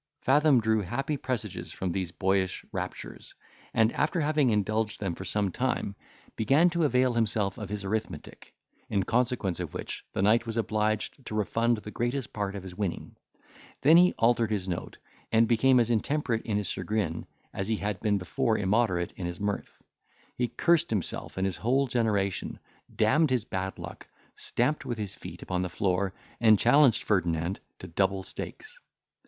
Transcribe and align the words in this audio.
Fathom 0.23 0.59
drew 0.61 0.81
happy 0.81 1.15
presages 1.15 1.71
from 1.71 1.91
these 1.91 2.11
boyish 2.11 2.65
raptures, 2.71 3.35
and, 3.71 3.91
after 3.91 4.19
having 4.19 4.49
indulged 4.49 4.99
them 4.99 5.13
for 5.13 5.25
some 5.25 5.51
time, 5.51 5.95
began 6.35 6.71
to 6.71 6.81
avail 6.85 7.13
himself 7.13 7.59
of 7.59 7.69
his 7.69 7.85
arithmetic, 7.85 8.55
in 8.89 9.03
consequence 9.03 9.59
of 9.59 9.75
which 9.75 10.03
the 10.13 10.23
knight 10.23 10.47
was 10.47 10.57
obliged 10.57 11.23
to 11.27 11.35
refund 11.35 11.77
the 11.77 11.91
greatest 11.91 12.33
part 12.33 12.55
of 12.55 12.63
his 12.63 12.73
winning. 12.73 13.15
Then 13.81 13.95
he 13.95 14.15
altered 14.17 14.49
his 14.49 14.67
note, 14.67 14.97
and 15.31 15.47
became 15.47 15.79
as 15.79 15.91
intemperate 15.91 16.41
in 16.47 16.57
his 16.57 16.65
chagrin, 16.67 17.27
as 17.53 17.67
he 17.67 17.75
had 17.75 17.99
been 17.99 18.17
before 18.17 18.57
immoderate 18.57 19.11
in 19.15 19.27
his 19.27 19.39
mirth. 19.39 19.83
He 20.35 20.47
cursed 20.47 20.89
himself 20.89 21.37
and 21.37 21.45
his 21.45 21.57
whole 21.57 21.85
generation, 21.85 22.57
d— 22.95 23.05
ed 23.05 23.29
his 23.29 23.45
bad 23.45 23.77
luck, 23.77 24.07
stamped 24.35 24.83
with 24.83 24.97
his 24.97 25.13
feet 25.13 25.43
upon 25.43 25.61
the 25.61 25.69
floor, 25.69 26.11
and 26.39 26.57
challenged 26.57 27.03
Ferdinand 27.03 27.59
to 27.77 27.85
double 27.87 28.23
stakes. 28.23 28.79